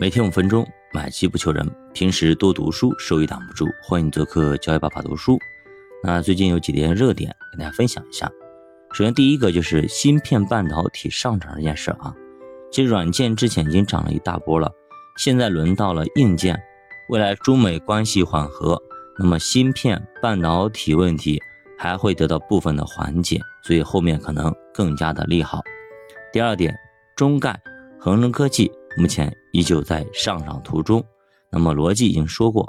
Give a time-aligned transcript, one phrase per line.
[0.00, 1.68] 每天五分钟，买机不求人。
[1.92, 3.66] 平时多读书，收益挡不住。
[3.82, 5.36] 欢迎做客教育爸爸读书。
[6.04, 8.30] 那最近有几点热点跟大家分享一下。
[8.92, 12.14] 首先，第一个就是芯片半导体上涨这件事啊。
[12.70, 14.70] 其实软件之前已经涨了一大波了，
[15.16, 16.56] 现在轮到了硬件。
[17.08, 18.80] 未来中美关系缓和，
[19.18, 21.42] 那么芯片半导体问题
[21.76, 25.60] 还会得到部分的缓解，所以后面可能更加的利好。
[26.32, 26.72] 第二点，
[27.16, 27.60] 中概、
[27.98, 28.70] 恒生科技。
[28.98, 31.02] 目前依旧在上涨途中，
[31.52, 32.68] 那么逻辑已经说过，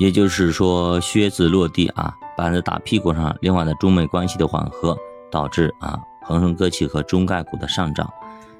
[0.00, 3.34] 也就是说靴子落地啊，板子打屁股上。
[3.40, 4.98] 另外呢，中美关系的缓和
[5.30, 8.12] 导致啊恒生科技和中概股的上涨。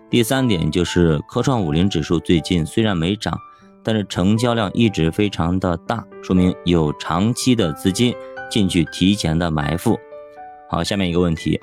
[0.08, 3.36] 第三点就是科创五零指数最近虽然没涨，
[3.82, 8.14] 但是成交量一直非常的大，说明有长期的资金
[8.48, 9.98] 进去提前的埋伏。
[10.70, 11.60] 好，下面一个问题，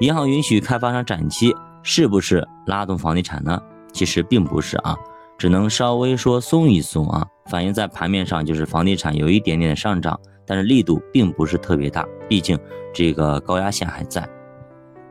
[0.00, 1.52] 银行允许开发商展期，
[1.82, 3.60] 是不是拉动房地产呢？
[3.98, 4.96] 其实并不是啊，
[5.36, 12.56] 只能稍微说松一松啊，反映在盘面上就是房地产有一点点上涨，但是力度并不是特别大，毕竟
[12.94, 14.24] 这个高压线还在。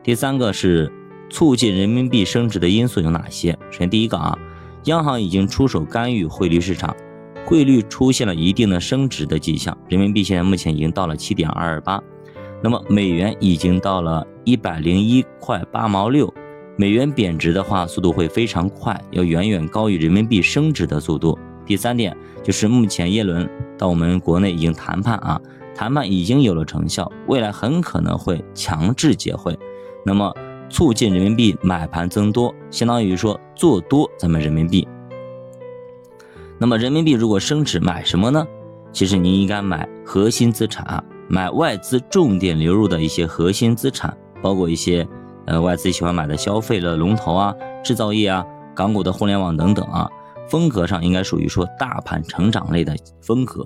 [0.02, 0.90] 第三个是
[1.28, 3.52] 促进人民币升值的因素有哪些？
[3.70, 4.38] 首先第一个啊，
[4.84, 6.96] 央行已经出手干预汇率市场，
[7.44, 12.02] 汇率出现了一定的升值的迹象，人民币现在目前已经到了七点二二八，
[12.62, 16.32] 那么美元已经到了一百零一块八毛六。
[16.80, 21.36] 美元贬值的话，速度会非常快，要远远高于人民币升值的速度。
[21.66, 25.40] 第三点就是目前耶伦到我们国内已经谈判啊，
[25.74, 29.58] 谈判已经有了成效，未来很可能会强制结汇，
[30.06, 30.32] 那么
[30.70, 34.86] 促进人民币买盘增多，相当于说做多咱们人民币。
[36.58, 38.46] 那么人民币如果升值，买什么呢？
[38.92, 45.04] 其实您应该买核心资产，买外资重点流入的一些核心资产，包括一些。
[45.48, 48.44] 呃，外资喜欢买的消费的龙头啊，制造业啊，
[48.76, 50.06] 港股的互联网等等啊，
[50.46, 53.64] 风格上应该属于说大盘成长类的风格。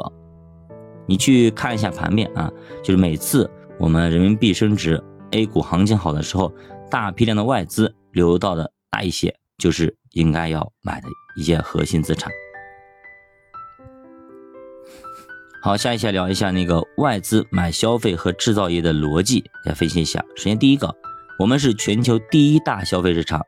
[1.07, 2.49] 你去看一下盘面啊，
[2.85, 3.51] 就是每次
[3.81, 6.53] 我们人民币升值，A 股行情好的时候，
[6.89, 12.31] 大批量的外资流到的那一些，就是应该要买的一些核心资产。
[15.65, 20.25] 好，下一下聊一下那个外资买消费和制造业的逻辑，来分析一下。
[20.37, 21.02] 首先第一个。
[21.43, 23.45] 我们是全球第一大消费市场，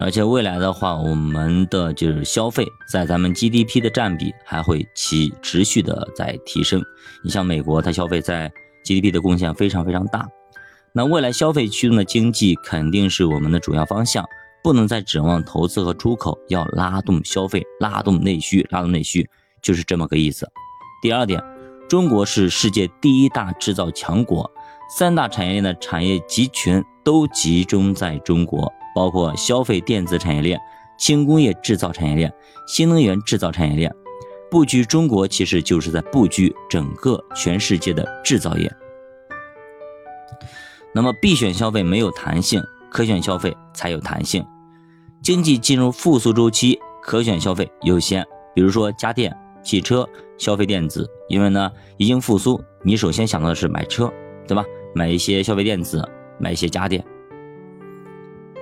[0.00, 6.82] 而且未来的话，我们的就是消费在咱们 GDP 的占比还会起持续的在提升。
[7.22, 8.50] 你像美国，它消费在
[8.82, 10.26] GDP 的贡献非常非常大。
[10.94, 14.24] 那未来消费驱动的经济肯定是我们的主要方向，
[14.64, 19.28] 不能再指望投资和出口，要拉动消费，拉动内需，拉动内需
[19.60, 20.48] 就是这么个意思。
[21.02, 21.44] 第二点，
[21.90, 24.50] 中国是世界第一大制造强国。
[24.88, 30.58] 三大产业链的产业集群都集中在中国，包括消费电子产业链、
[30.98, 32.32] 轻工业制造产业链、
[32.68, 33.92] 新能源制造产业链。
[34.48, 38.72] 布局中国其实就是在布局整个全世界的制造业。
[40.94, 44.46] 那么必选消费没有弹性，可选消费才有弹性。
[45.20, 48.24] 经济进入复苏周期，可选消费优先。
[48.54, 50.08] 比如说家电、汽车、
[50.38, 54.10] 消费电子，因为呢已经复苏，你首先想到的是买车，
[54.46, 54.64] 对吧？
[54.96, 56.02] 买一些消费电子，
[56.38, 57.04] 买一些家电。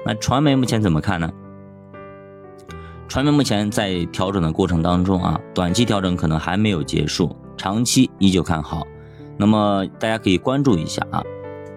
[0.05, 1.31] 那传媒目前怎么看呢？
[3.06, 8.84] 传媒目前在调整的过程当中啊，短期调整可能还没有结束，长期依旧看好。
[9.37, 11.22] 那么大家可以关注一下啊。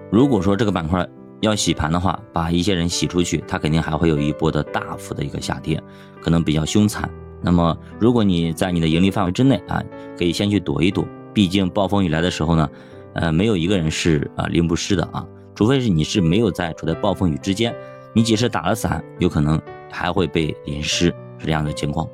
[0.10, 1.08] 如果说这个板块
[1.42, 5.80] 要洗盘的话，把一些人洗出去，它肯定还会有一波的大幅的一个下跌，
[6.20, 7.08] 可能比较凶残。
[7.44, 9.84] 那么如果你在你的盈利范围之内啊，
[10.18, 12.68] 可以先去躲一躲，毕竟暴风雨来的时候呢。
[13.18, 17.76] 呃，没有一个人是啊淋不湿的啊，除非是你是没有在处在暴风雨之间，
[18.14, 19.60] 你即使打了伞，有可能
[19.92, 21.08] 还会被淋湿，
[21.40, 22.08] 是这样的情况。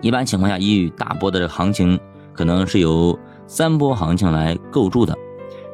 [0.00, 1.98] 一般情况下，一大波的行情
[2.32, 5.12] 可能是由三波行情来构筑的，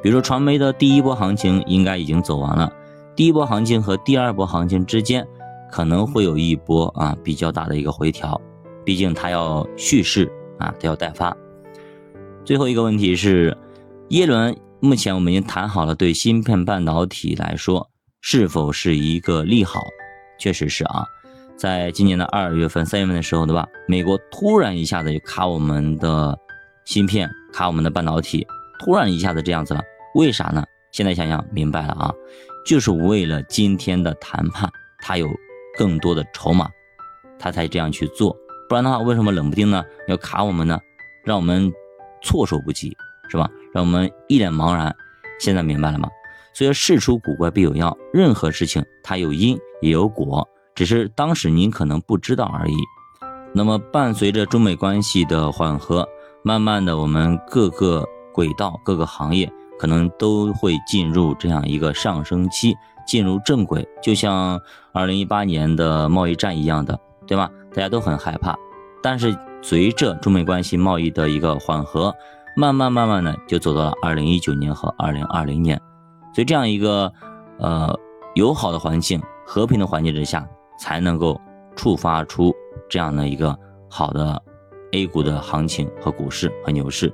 [0.03, 2.73] 比如说传媒的第一波行情应该已经走完了，
[3.15, 5.27] 第一波行情和第二波行情之间
[5.71, 8.41] 可能会有一波啊比较大的一个回调。
[8.85, 11.37] 毕竟它要蓄势啊，它要待发。
[12.45, 13.57] 最后一个问题是，
[14.09, 17.91] 耶伦目前我们已经谈好了，对芯片半导体来说
[18.21, 19.81] 是否是一个利好？
[20.39, 21.05] 确实是啊，
[21.57, 23.69] 在今年的二月份、三月份的时候，对吧？
[23.87, 26.37] 美国突然一下子就卡我们的
[26.87, 28.47] 芯片，卡我们的半导体，
[28.79, 29.83] 突然一下子这样子了，
[30.15, 30.65] 为啥呢？
[30.93, 32.11] 现在想想明白了啊，
[32.67, 34.69] 就是为了今天的谈判，
[35.01, 35.29] 他有
[35.77, 36.69] 更多的筹码，
[37.39, 38.35] 他才这样去做。
[38.71, 40.79] 不然的话，为什么冷不丁呢要卡我们呢？
[41.25, 41.73] 让我们
[42.23, 42.97] 措手不及，
[43.29, 43.51] 是吧？
[43.75, 44.95] 让我们一脸茫然。
[45.41, 46.09] 现在明白了吗？
[46.55, 52.77] 所以事出古怪必有妖，任何事情它有因也有果，只是当时您可能不知道而已。
[53.53, 56.09] 那么伴随着中美关系的缓和，
[56.45, 64.61] 慢慢的我们各个轨道、各个行业可能都会进入这样一个上升期，进入正轨，就像
[64.93, 66.97] 二零一八年的贸易战一样的，
[67.31, 67.49] 对吧？
[67.73, 68.59] 大家都很害怕，
[69.01, 69.33] 但是
[69.63, 72.13] 随着中美关系贸易的一个缓和。
[72.57, 75.81] 慢慢慢慢的就走到了二零一九年和二零二零年，
[76.35, 77.11] 所以这样一个
[77.59, 77.97] 呃
[78.35, 80.45] 友好的环境、和平的环境之下，
[80.77, 81.41] 才能够
[81.77, 82.53] 触发出
[82.89, 83.57] 这样的一个
[83.89, 84.43] 好的
[84.91, 87.11] A 股的行情和股市和牛市。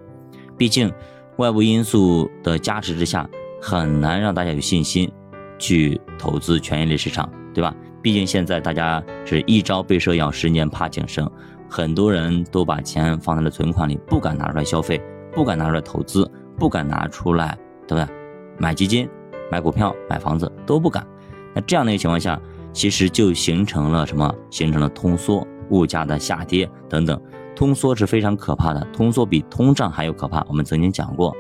[0.57, 0.91] 毕竟
[1.37, 3.29] 外部因素的加持之下，
[3.61, 5.13] 很难让大家有信心
[5.59, 7.75] 去投资权益类市场，对吧？
[8.07, 11.29] 毕竟现在大家是一朝被蛇咬，十年怕井绳，
[11.69, 15.03] 很多人都把钱放在了存款里，不敢拿出来消费。
[15.33, 18.15] 不敢拿出来投资，不敢拿出来，对不对？
[18.59, 19.09] 买基金、
[19.51, 21.05] 买股票、买房子都不敢。
[21.53, 22.41] 那这样的一个情况下，
[22.73, 24.33] 其实就形成了什么？
[24.51, 27.21] 形成了通缩、物价的下跌等等。
[27.57, 30.47] 通缩是非常可怕的，通缩比通胀还要可怕。
[30.49, 31.35] 我们曾经讲过。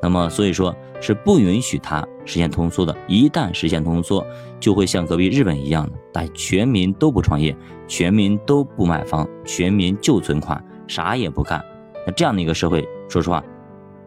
[0.00, 2.96] 那么所以说是不允许它实现通缩的。
[3.08, 4.24] 一旦实现通缩，
[4.60, 7.56] 就会像隔壁日本一样的，哎全民都不创业，
[7.86, 11.64] 全民都不买房，全民就存款，啥也不干。
[12.04, 12.86] 那这样的一个社会。
[13.08, 13.42] 说实话，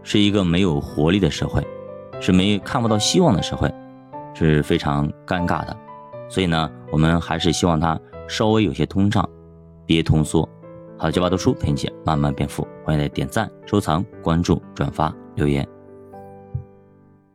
[0.04, 1.66] 是一个没有活力的社会，
[2.20, 3.74] 是没看不到希望的社会，
[4.36, 5.76] 是非常尴尬的。
[6.30, 7.98] 所以呢，我们还是希望它
[8.28, 9.28] 稍微有些通胀，
[9.86, 10.48] 别通缩。
[10.98, 15.66] 好，九八读书陪你慢慢变富，欢迎来点赞、收藏、关注、转发、留言。